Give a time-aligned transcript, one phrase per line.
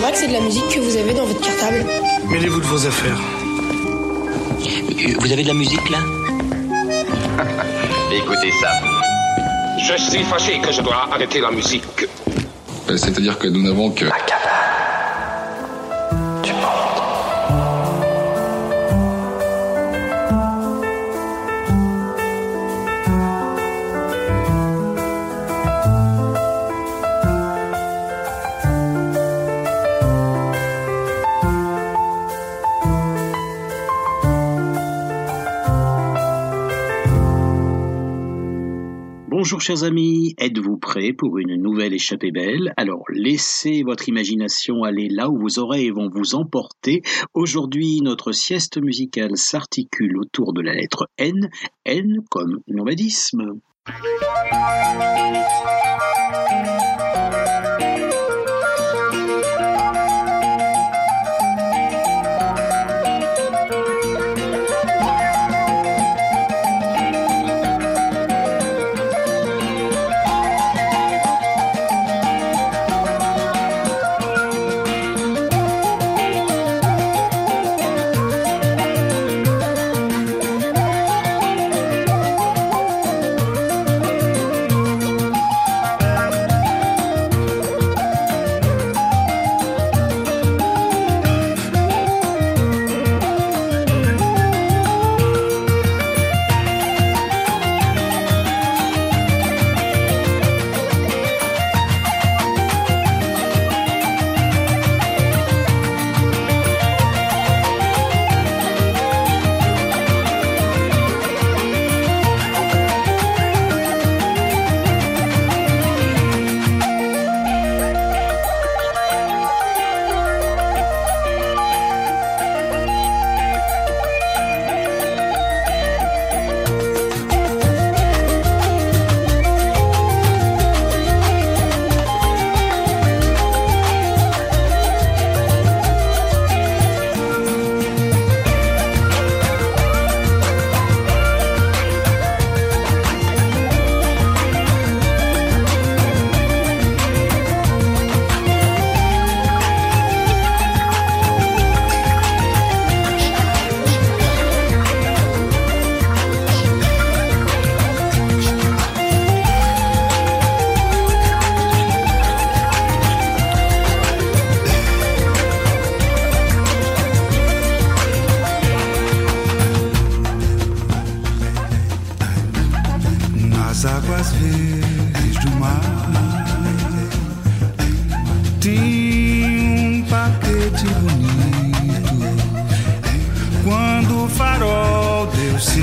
[0.00, 1.84] C'est vrai que c'est de la musique que vous avez dans votre cartable
[2.30, 3.18] Mêlez-vous de vos affaires.
[5.18, 5.98] Vous avez de la musique là
[8.10, 8.70] Écoutez ça.
[9.78, 11.84] Je suis fâché que je dois arrêter la musique.
[12.88, 14.06] Euh, C'est-à-dire que nous n'avons que...
[39.50, 42.72] Bonjour chers amis, êtes-vous prêts pour une nouvelle échappée belle?
[42.76, 47.02] Alors laissez votre imagination aller là où vos oreilles vont vous emporter.
[47.34, 51.50] Aujourd'hui, notre sieste musicale s'articule autour de la lettre N,
[51.84, 53.58] N comme nomadisme.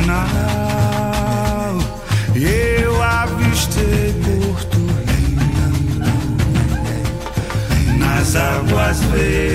[0.07, 1.77] Sinal
[2.35, 5.41] Eu avistei Porto Rico
[7.99, 9.46] Nas águas verdes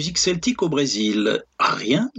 [0.00, 1.44] musique celtique au Brésil.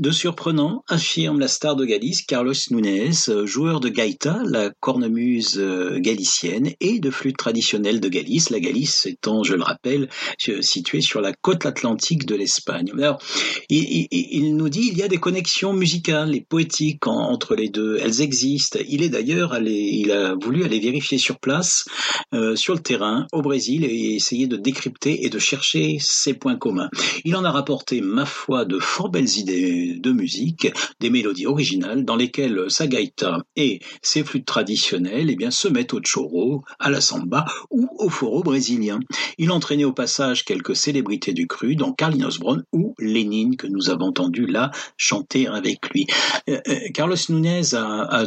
[0.02, 3.14] De surprenant, affirme la star de Galice, Carlos Nunes,
[3.46, 9.06] joueur de gaita, la cornemuse euh, galicienne, et de flûte traditionnelle de Galice, la Galice
[9.06, 10.10] étant, je le rappelle,
[10.40, 12.90] située sur la côte atlantique de l'Espagne.
[12.98, 13.22] Alors,
[13.70, 18.22] il, nous dit il y a des connexions musicales et poétiques entre les deux, elles
[18.22, 18.80] existent.
[18.90, 21.86] Il est d'ailleurs allé, il a voulu aller vérifier sur place,
[22.34, 26.58] euh, sur le terrain, au Brésil, et essayer de décrypter et de chercher ces points
[26.58, 26.90] communs.
[27.24, 32.06] Il en a rapporté, ma foi, de fort belles idées de musique, des mélodies originales
[32.06, 36.90] dans lesquelles sa gaita et ses flûtes traditionnelles eh bien, se mettent au choro, à
[36.90, 39.00] la samba ou au foro brésilien.
[39.38, 43.90] Il entraînait au passage quelques célébrités du cru, dont Carlinhos Brown ou Lénine, que nous
[43.90, 46.08] avons entendu là chanter avec lui.
[46.50, 48.26] Euh, euh, Carlos Nunez a,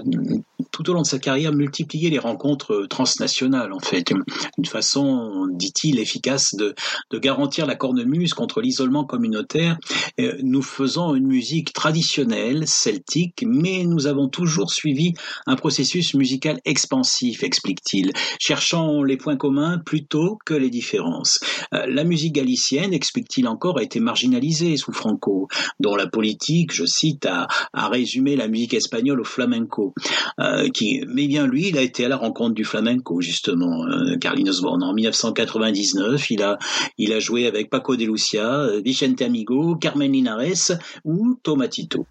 [0.71, 4.13] tout au long de sa carrière multiplié les rencontres transnationales, en fait.
[4.59, 6.75] Une façon, dit-il, efficace de,
[7.11, 9.79] de garantir la cornemuse contre l'isolement communautaire.
[10.21, 15.13] Euh, nous faisons une musique traditionnelle, celtique, mais nous avons toujours suivi
[15.47, 21.39] un processus musical expansif, explique-t-il, cherchant les points communs plutôt que les différences.
[21.73, 25.49] Euh, la musique galicienne, explique-t-il encore, a été marginalisée sous Franco,
[25.81, 29.95] dont la politique, je cite, a, résumé la musique espagnole au flamenco.
[30.41, 33.85] Euh, qui, mais bien lui, il a été à la rencontre du flamenco, justement,
[34.21, 34.83] Carlinhos Born.
[34.83, 36.59] En 1999, il a,
[36.99, 42.07] il a joué avec Paco de Lucia, Vicente Amigo, Carmen Linares ou Tomatito.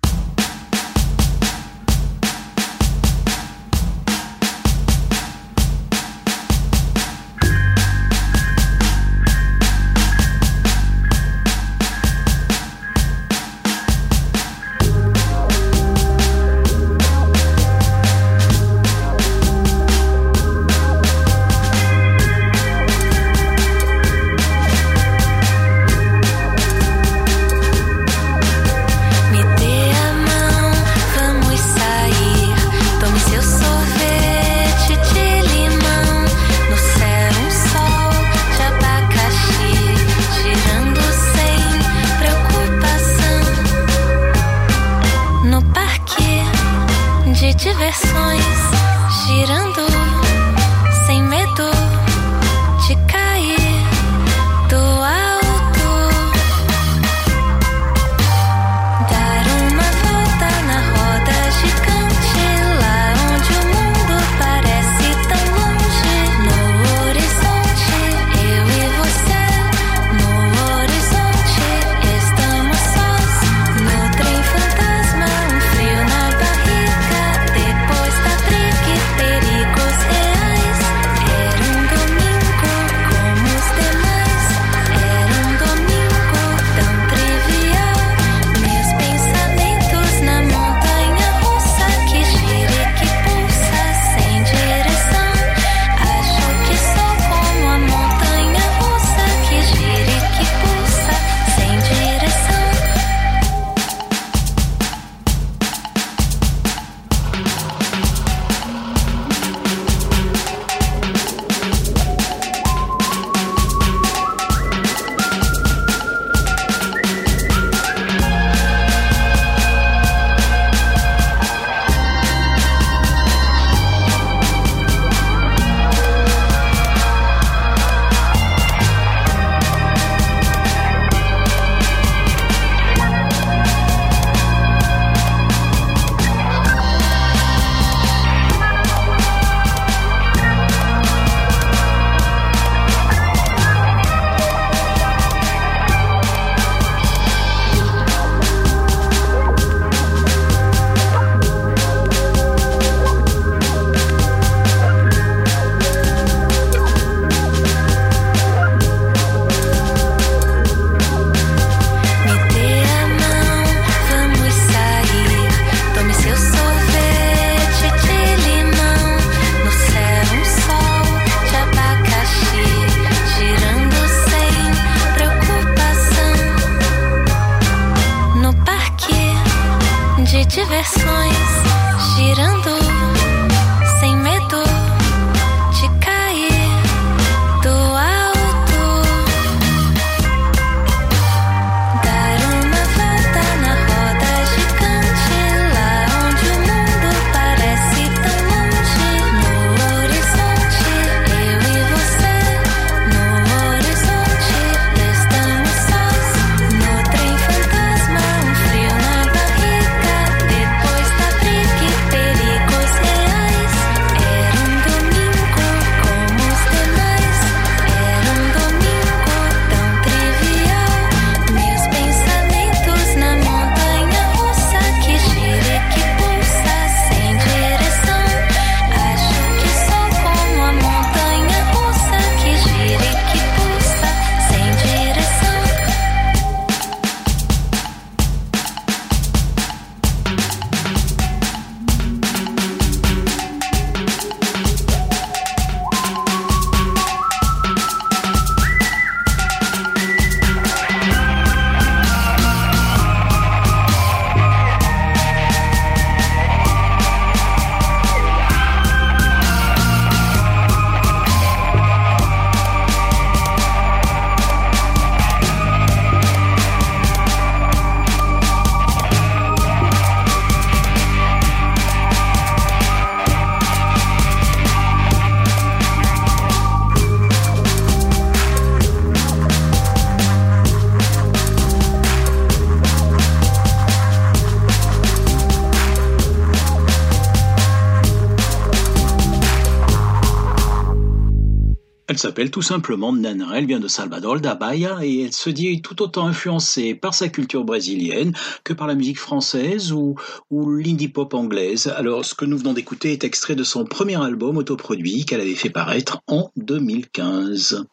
[292.23, 296.01] S'appelle tout simplement Nana, elle vient de Salvador da Bahia et elle se dit tout
[296.01, 298.31] autant influencée par sa culture brésilienne
[298.63, 300.15] que par la musique française ou,
[300.49, 301.87] l'indie pop anglaise.
[301.97, 305.53] Alors ce que nous venons d'écouter est extrait de son premier album autoproduit qu'elle avait
[305.53, 307.85] fait paraître en 2015.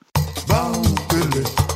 [0.48, 1.69] le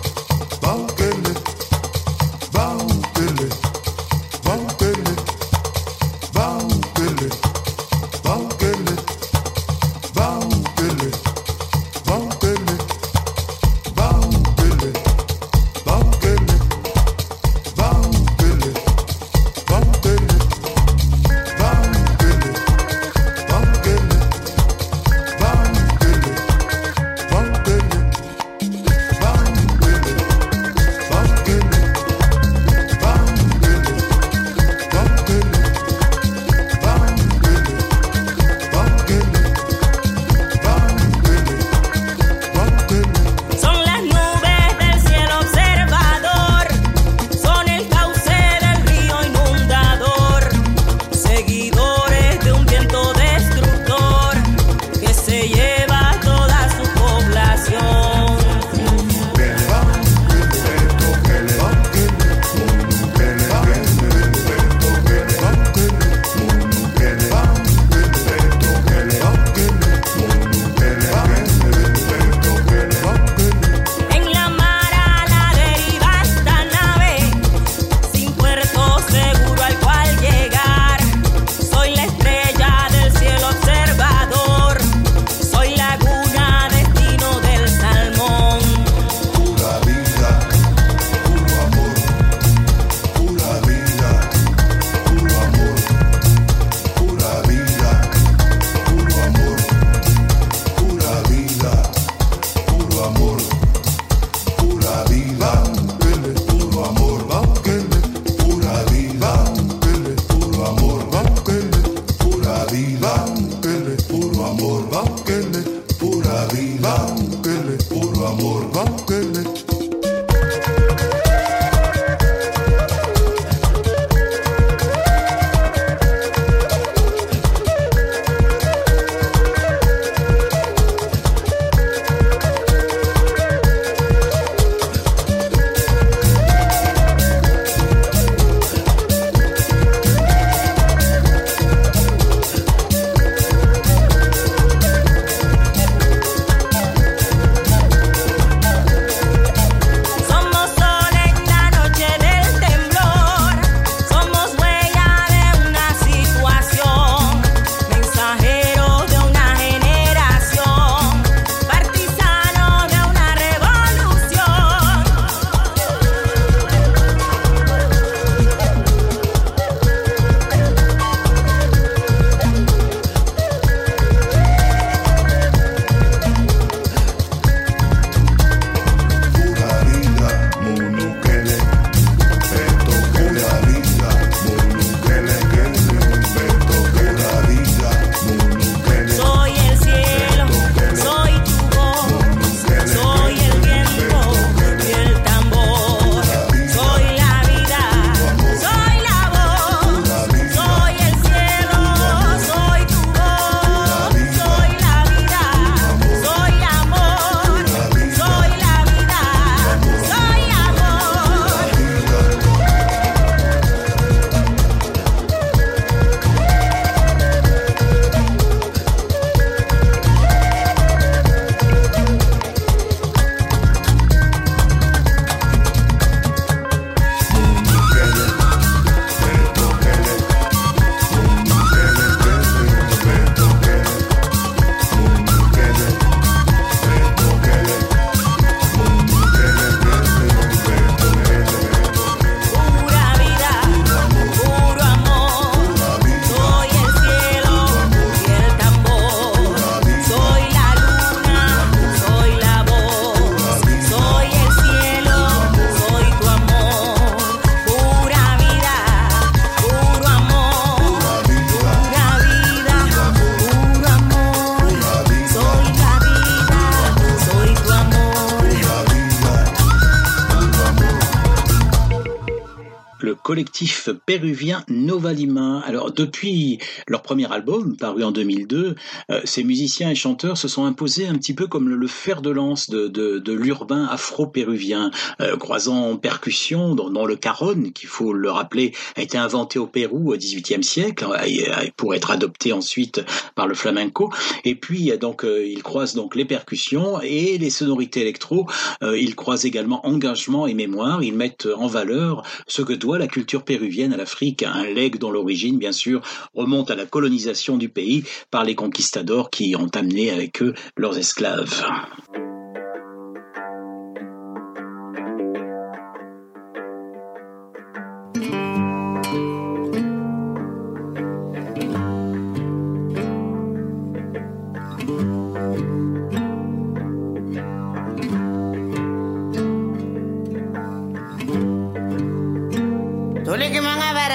[273.95, 275.61] péruvien Nova Lima.
[275.67, 278.75] Alors depuis leur premier album paru en 2002,
[279.11, 282.31] euh, ces musiciens et chanteurs se sont imposés un petit peu comme le, fer de
[282.31, 288.31] lance de, de, de l'urbain afro-péruvien, euh, croisant percussion dans, le caron, qu'il faut le
[288.31, 293.05] rappeler, a été inventé au Pérou au XVIIIe siècle euh, pour être adopté ensuite
[293.35, 294.13] par le flamenco.
[294.45, 298.49] Et puis donc ils croisent donc les percussions et les sonorités électro.
[298.83, 301.03] ils croisent également engagement et mémoire.
[301.03, 305.11] Ils mettent en valeur ce que doit la culture péruvienne à l'Afrique, un legs dont
[305.11, 306.01] l'origine, bien sûr,
[306.35, 310.99] remonte à la colonisation du pays par les conquistadors qui ont amené avec eux leurs
[310.99, 311.65] esclaves.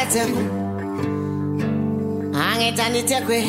[0.09, 0.41] niteko
[2.33, 3.39] angeta nitekwe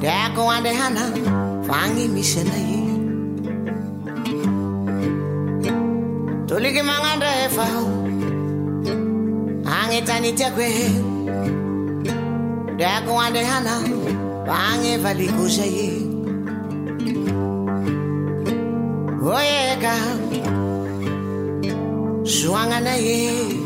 [0.00, 1.04] teko ande hana
[1.66, 2.80] fangi mishena ye
[6.46, 7.66] toliki manganda efa
[9.76, 10.68] angeta nitekwe
[12.78, 13.74] teko wande hana
[14.46, 15.66] fangi valikusha
[19.26, 19.94] Oye ka,
[22.22, 23.65] Joana na ye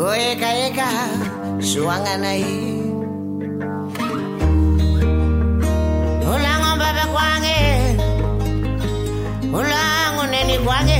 [0.00, 0.88] Oyeka eka, eka
[1.60, 2.48] suanganai
[6.24, 7.60] ulang baba kwange.
[9.52, 10.96] Ulang uneni kwange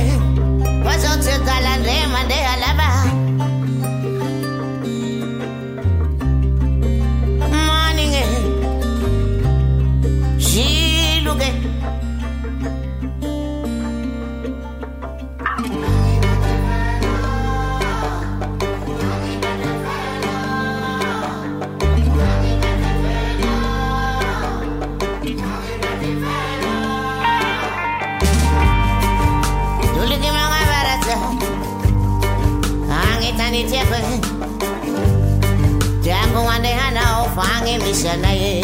[37.71, 38.63] we missionary.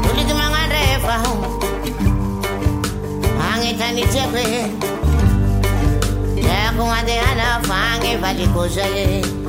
[0.00, 1.32] Tulit mga refa ho,
[3.36, 4.72] pangitan ni Jeffrey.
[6.40, 9.41] Kaya kung ade hanap, pangibalik.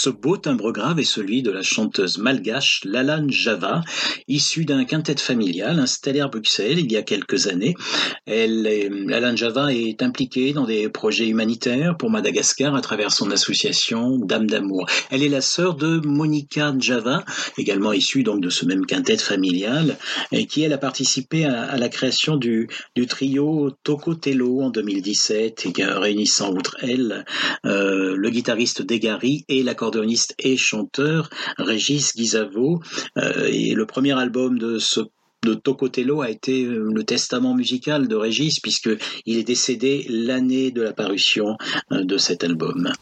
[0.00, 3.82] Ce beau timbre grave est celui de la chanteuse malgache Lalan Java,
[4.28, 7.74] issue d'un quintet familial installé à Bruxelles il y a quelques années.
[8.26, 8.62] Elle
[9.06, 14.46] Lalan Java est impliquée dans des projets humanitaires pour Madagascar à travers son association Dame
[14.46, 14.86] d'amour.
[15.10, 17.24] Elle est la sœur de Monica Java,
[17.56, 19.96] également issue donc de ce même quintet familial,
[20.48, 22.68] qui elle a participé à, la création du,
[23.08, 27.24] trio Tokotelo en 2017, et réunissant outre elle
[27.64, 32.80] euh, le guitariste Degari et l'accordéoniste et chanteur Régis Guizavo.
[33.16, 34.78] Euh, et le premier album de
[35.42, 38.90] de Tocotello a été euh, le testament musical de Régis puisque
[39.26, 41.56] il est décédé l'année de la parution
[41.92, 42.92] euh, de cet album.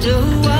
[0.00, 0.16] do
[0.48, 0.59] I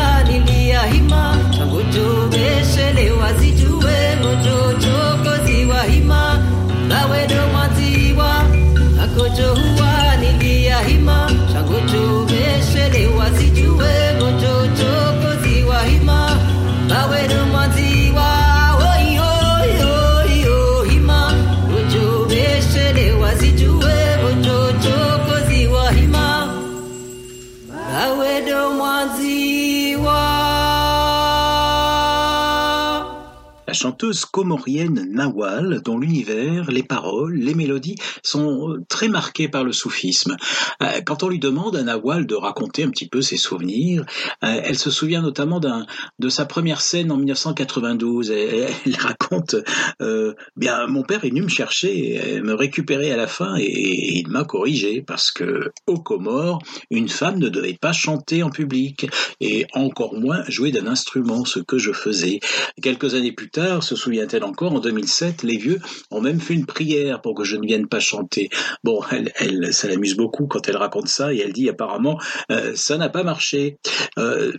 [33.80, 40.36] chanteuse comorienne Nawal, dont l'univers, les paroles, les mélodies sont très marqués par le soufisme.
[40.82, 44.04] Euh, Quand on lui demande à Nawal de raconter un petit peu ses souvenirs,
[44.44, 48.30] euh, elle se souvient notamment de sa première scène en 1992.
[48.30, 49.56] Elle, raconte
[50.02, 54.18] euh, bien mon père est venu me chercher, me récupérer à la fin et, et
[54.18, 59.08] il m'a corrigé parce que aux Comores, une femme ne devait pas chanter en public
[59.40, 62.40] et encore moins jouer d'un instrument, ce que je faisais.
[62.82, 65.80] Quelques années plus tard, se souvient-elle encore, en 2007, les vieux
[66.10, 68.48] ont même fait une prière pour que je ne vienne pas chanter.
[68.82, 69.00] Bon,
[69.36, 72.18] elle, ça l'amuse beaucoup quand elle raconte ça et elle dit apparemment
[72.50, 73.78] euh, ça n'a pas marché.
[74.18, 74.52] Euh,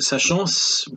[0.00, 0.88] sa chance,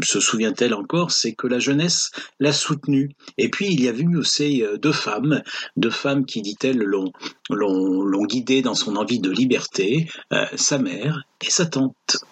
[0.00, 3.10] se souvient-elle encore, c'est que la jeunesse l'a soutenue.
[3.36, 5.42] Et puis il y a eu aussi euh, deux femmes,
[5.76, 7.12] deux femmes qui, dit-elle, l'ont,
[7.50, 10.08] l'ont, l'ont guidé dans son envie de liberté,
[10.54, 12.24] sa mère et sa tante.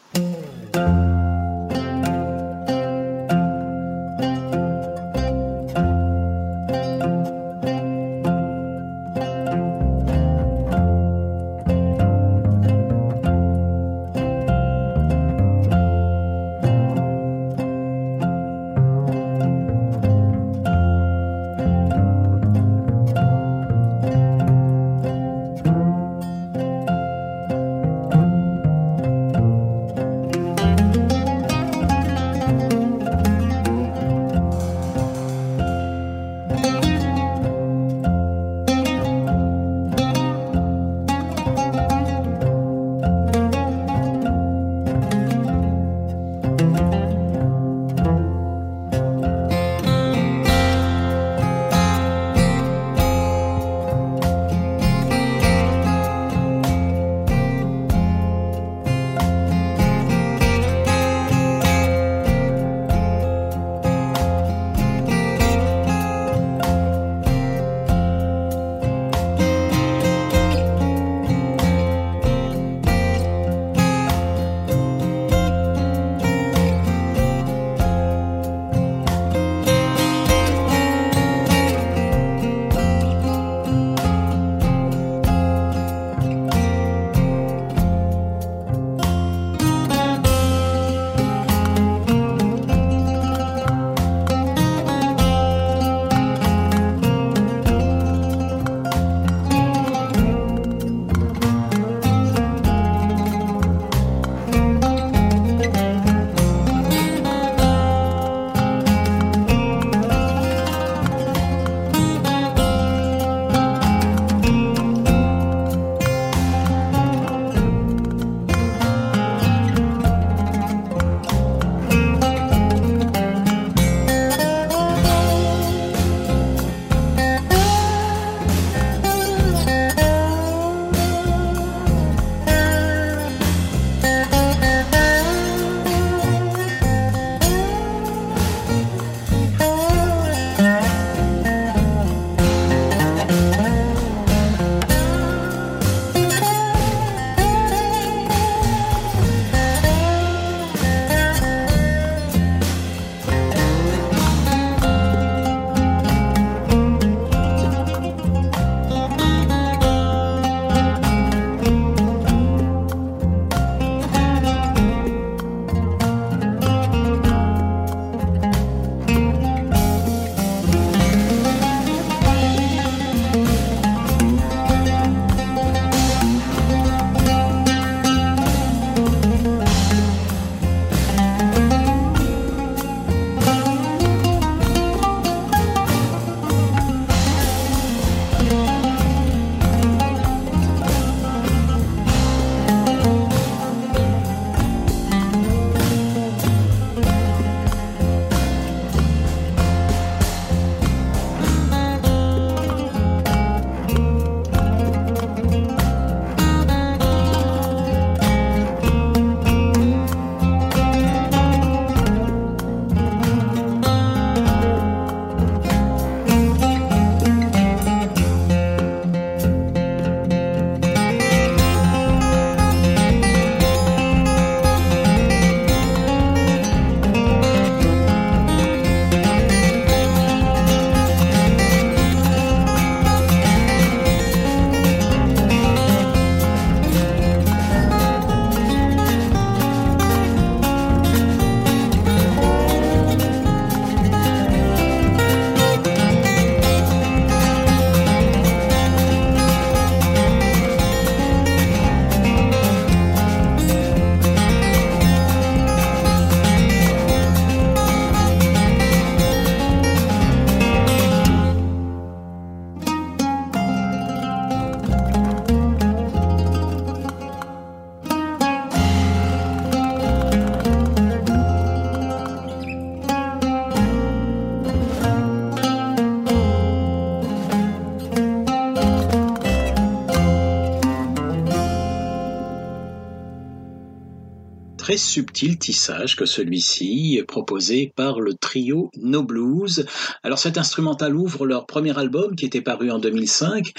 [284.97, 289.87] Subtil tissage que celui-ci, proposé par le trio No Blues.
[290.23, 293.73] Alors cet instrumental ouvre leur premier album qui était paru en 2005,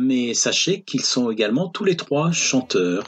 [0.00, 3.04] mais sachez qu'ils sont également tous les trois chanteurs.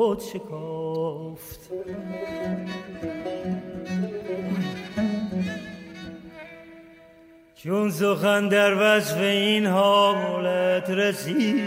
[0.00, 1.60] خود شکافت.
[7.54, 11.60] چون سخن در وصف این حالت رسید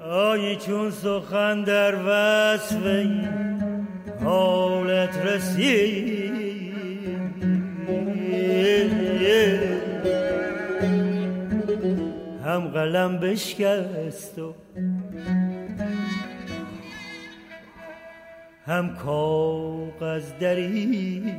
[0.00, 3.39] آی چون سخن در وصف این
[12.90, 14.54] قلم بشکست و
[18.66, 21.34] هم کاغذ درید.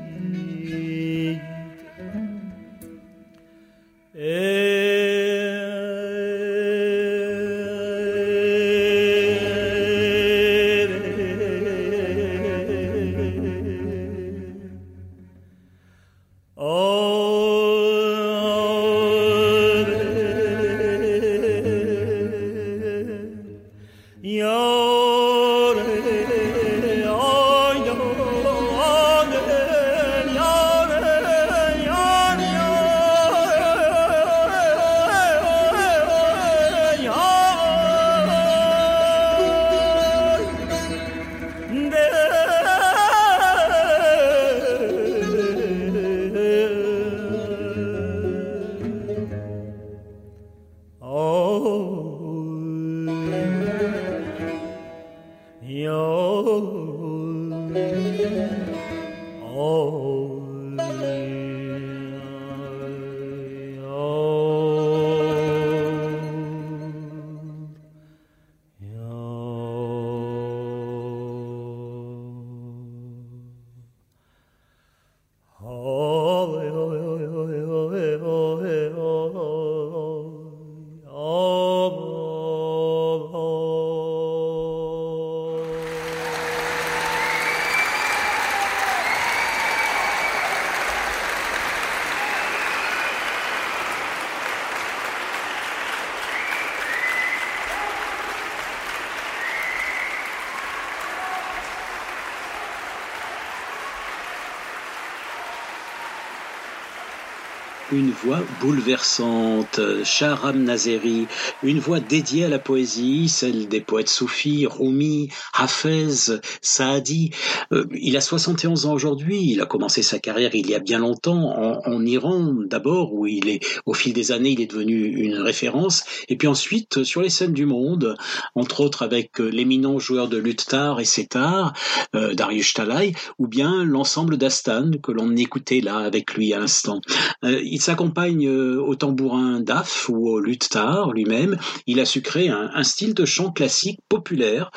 [107.91, 111.27] Une voix bouleversante, Shahram Nazeri,
[111.63, 117.31] une voix dédiée à la poésie, celle des poètes soufis, Rumi, Hafez, Saadi.
[117.71, 120.99] Euh, il a 71 ans aujourd'hui, il a commencé sa carrière il y a bien
[120.99, 125.35] longtemps en, Iran d'abord, où il est, au fil des années, il est devenu une
[125.35, 128.15] référence, et puis ensuite sur les scènes du monde,
[128.55, 131.73] entre autres avec euh, l'éminent joueur de luthtar et setar,
[132.15, 137.01] euh, Darius Talay, ou bien l'ensemble d'Astan que l'on écoutait là avec lui à l'instant.
[137.43, 141.57] Euh, il s'accompagne au tambourin d'Af ou au luthtar lui-même.
[141.87, 144.69] Il a su créer un, style de chant classique populaire,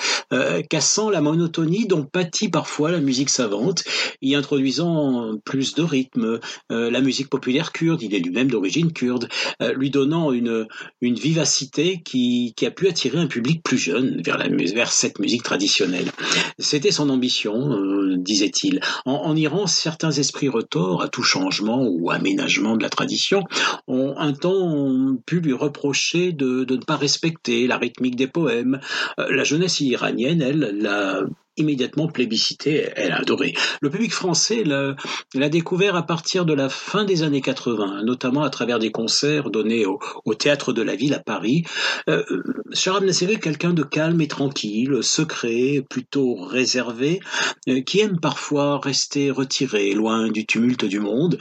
[0.70, 3.84] cassant la monotonie dont pâtit parfois la musique savante,
[4.22, 6.40] y introduisant plus de rythme.
[6.70, 9.28] la musique populaire kurde, il est lui-même d'origine kurde,
[9.74, 10.66] lui donnant une,
[11.02, 16.10] vivacité qui, a pu attirer un public plus jeune vers, cette musique traditionnelle.
[16.58, 18.80] C'était son ambition, euh, disait-il.
[19.04, 23.44] En, Iran, certains esprits retors à tout changement ou aménagement de la tradition
[23.86, 28.80] ont un temps pu lui reprocher de, de ne pas respecter la rythmique des poèmes.
[29.18, 31.20] Euh, la jeunesse iranienne, elle, l'a
[31.56, 33.54] immédiatement plébiscité, elle a adoré.
[33.80, 38.50] Le public français l'a découvert à partir de la fin des années 80, notamment à
[38.50, 41.64] travers des concerts donnés au, Théâtre de la Ville à Paris.
[42.08, 42.24] Euh,
[42.72, 47.20] Sharab est quelqu'un de calme et tranquille, secret, plutôt réservé,
[47.68, 51.38] euh, qui aime parfois rester retiré, loin du tumulte du monde,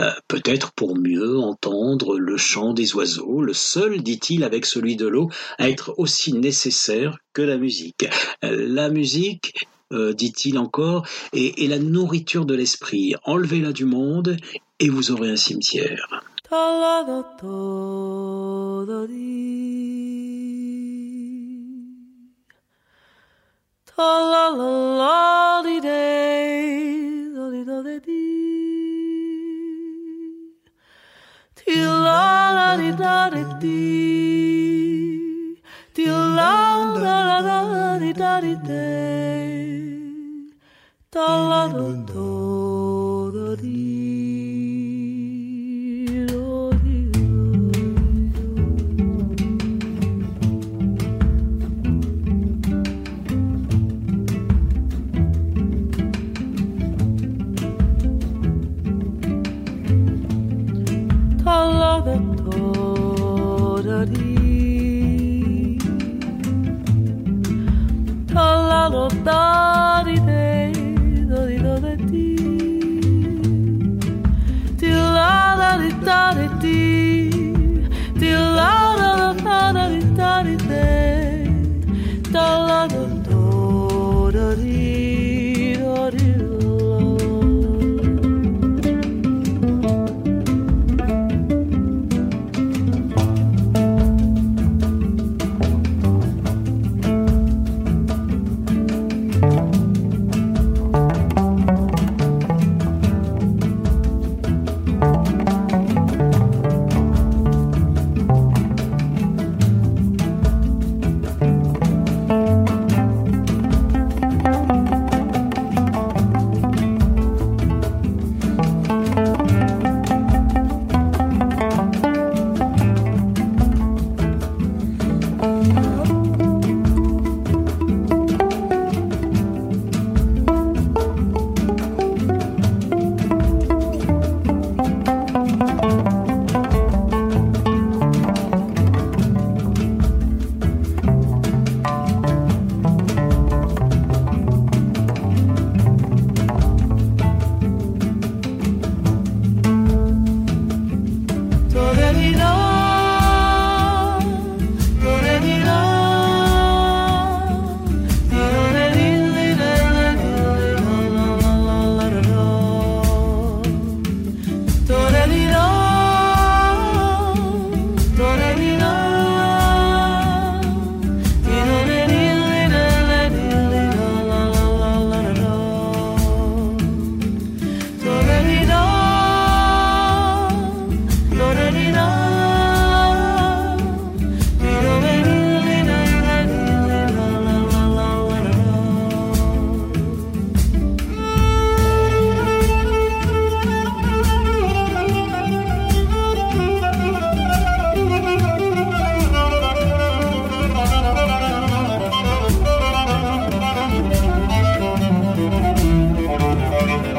[0.00, 5.06] euh, peut-être pour mieux entendre le chant des oiseaux, le seul, dit-il avec celui de
[5.06, 8.06] l'eau, à être aussi nécessaire que la musique.
[8.44, 13.14] Euh, la musique, euh, dit-il encore, est, la nourriture de l'esprit.
[13.24, 14.36] Enlevez-la du monde
[14.78, 16.24] et vous aurez un cimetière.
[38.12, 38.86] Da di de
[41.10, 43.89] da la do do
[69.24, 70.72] da di de
[71.30, 72.28] do di do de ti
[74.78, 76.82] ti la da di da de ti
[78.20, 79.10] ti la da
[79.44, 80.88] da da di da di de
[82.32, 82.99] da la da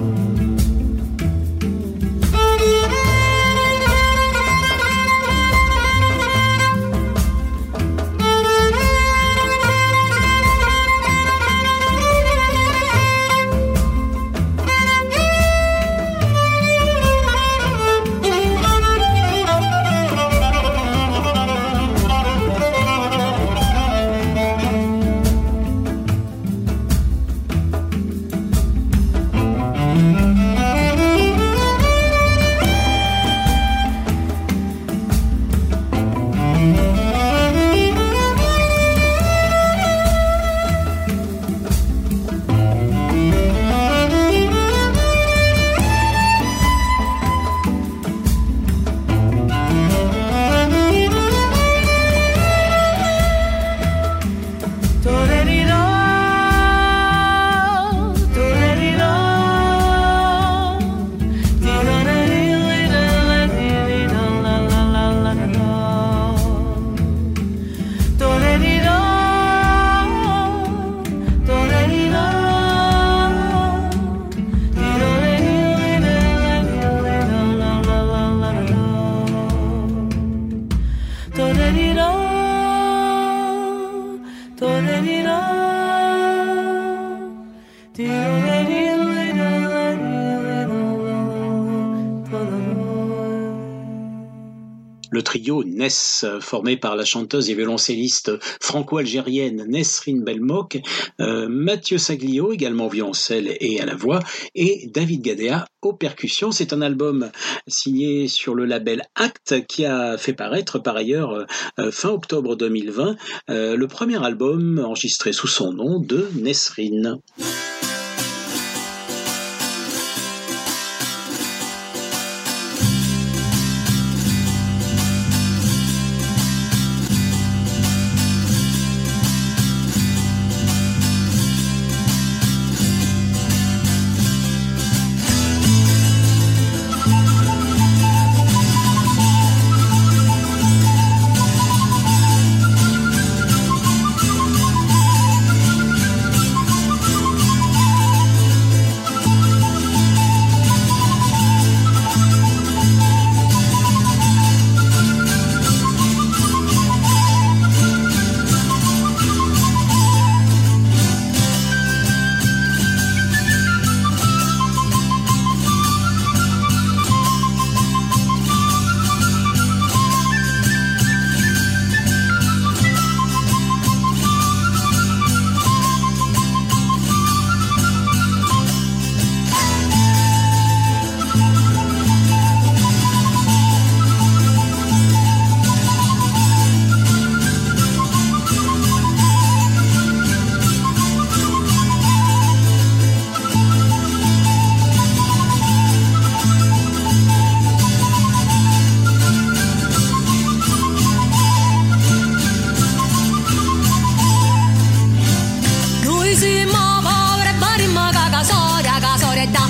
[95.90, 100.80] Formé par la chanteuse et violoncelliste franco-algérienne Nesrine Belmok,
[101.22, 104.20] euh, Mathieu Saglio, également violoncelle et à la voix,
[104.56, 106.52] et David Gadea aux percussions.
[106.52, 107.30] C'est un album
[107.68, 111.46] signé sur le label Act qui a fait paraître par ailleurs euh,
[111.80, 113.16] euh, fin octobre 2020
[113.48, 117.20] le premier album enregistré sous son nom de Nesrine.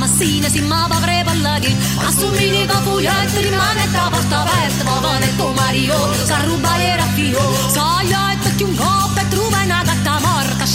[0.06, 1.72] masina sinna pagre palladi
[2.08, 5.98] assumini capuglietto rimane da porta aperta ma va nel tuo mario
[6.30, 7.42] sa rubare raffio
[7.76, 10.20] sa io e tutti un coppa e truva in agatta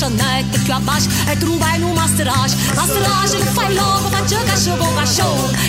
[0.01, 4.57] apaixonat cât eu apași et trubai numai săraș La săraș îl fai loc, face ca
[4.62, 5.22] și o ca și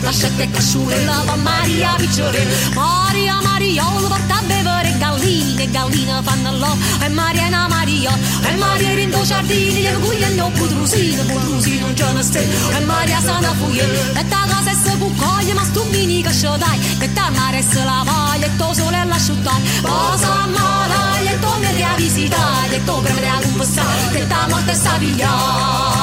[0.06, 2.44] Ca și te cașule, lava Maria Biciore
[2.82, 8.14] Maria, Maria, o lăva ta bevere Galine, galina, fană loc E Maria, na Maria
[8.48, 12.42] Ai Maria, rindo jardini, el guie, no, pudruzină Pudruzină, în ce năste
[12.76, 16.80] Ai Maria, sana fuie Pe ta gase să bucă voglia ma tu mini cascio dai
[17.00, 21.96] che t'ammare se la voglia e tu sole all'asciuttare posa ammalai e tu mi devi
[21.98, 23.82] visitare e tu prendi me devi che
[24.12, 26.01] che t'amorte la pigliare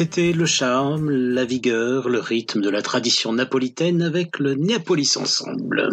[0.00, 5.90] C'était le charme, la vigueur, le rythme de la tradition napolitaine avec le Neapolis Ensemble.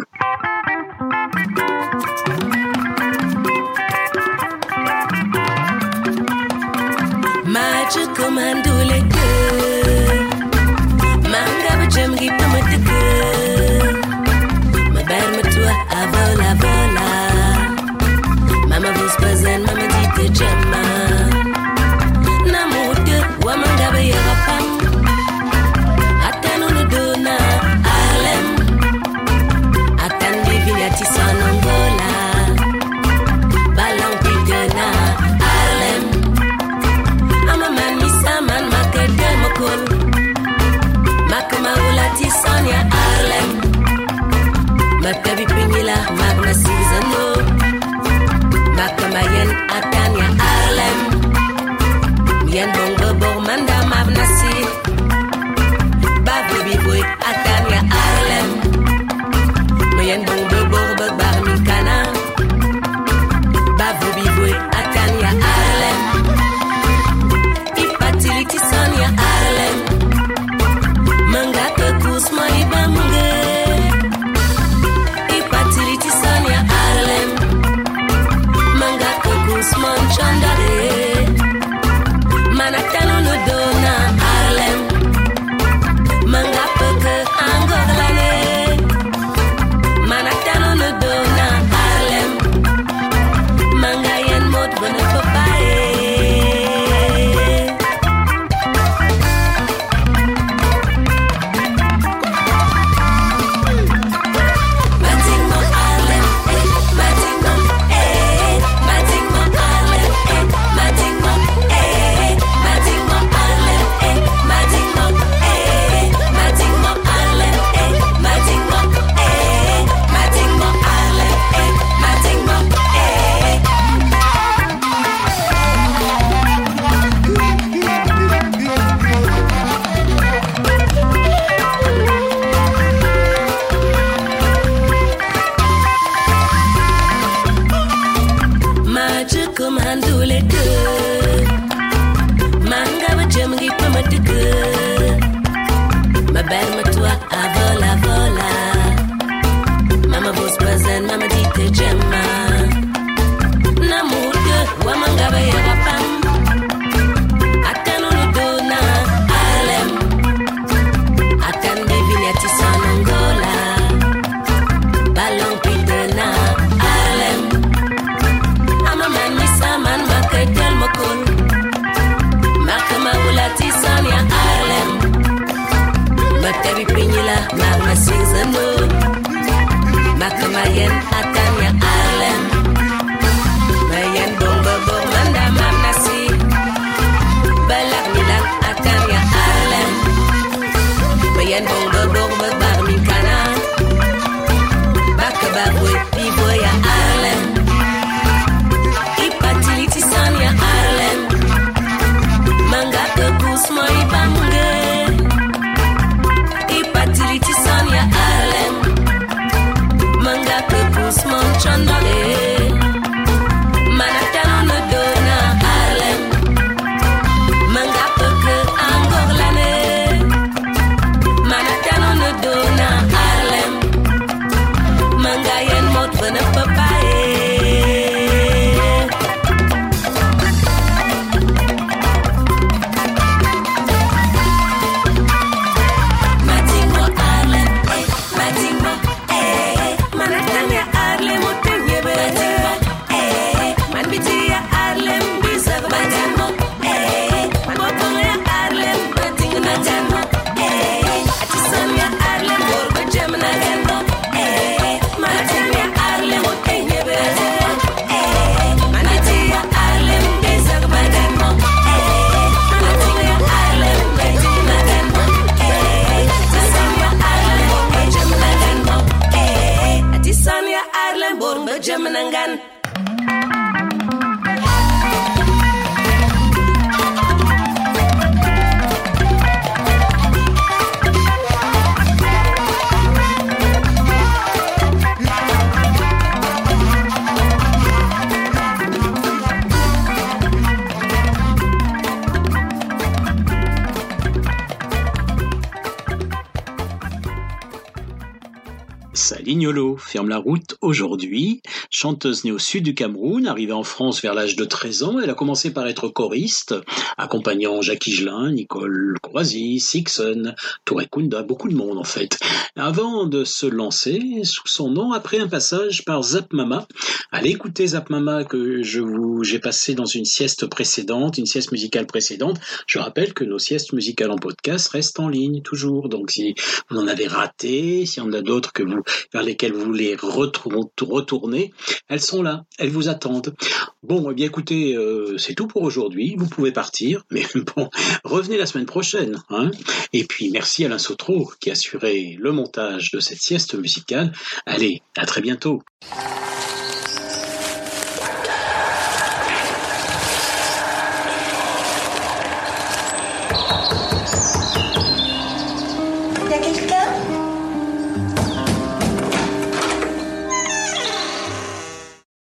[300.08, 301.62] Ferme la route aujourd'hui
[301.98, 305.18] chanteuse née au sud du Cameroun, arrivée en France vers l'âge de 13 ans.
[305.18, 306.76] Elle a commencé par être choriste,
[307.16, 312.38] accompagnant Jacques Higelin, Nicole Croisy, Sixon, Touré Kunda, beaucoup de monde en fait.
[312.76, 316.86] Avant de se lancer sous son nom, après un passage par Zap Mama.
[317.32, 321.72] Allez écouter Zap Mama que je vous, j'ai passé dans une sieste précédente, une sieste
[321.72, 322.60] musicale précédente.
[322.86, 326.08] Je rappelle que nos siestes musicales en podcast restent en ligne toujours.
[326.08, 326.54] Donc si
[326.90, 330.16] vous en avez raté, s'il y en a d'autres que vous, vers lesquelles vous voulez
[330.16, 331.72] retourner,
[332.08, 333.54] elles sont là, elles vous attendent.
[334.02, 336.36] Bon, eh bien écoutez, euh, c'est tout pour aujourd'hui.
[336.38, 337.44] Vous pouvez partir, mais
[337.76, 337.90] bon,
[338.24, 339.42] revenez la semaine prochaine.
[339.50, 339.70] Hein
[340.12, 344.32] Et puis merci Alain Sautreau qui a assuré le montage de cette sieste musicale.
[344.66, 345.82] Allez, à très bientôt.